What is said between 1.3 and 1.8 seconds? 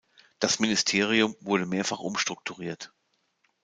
wurde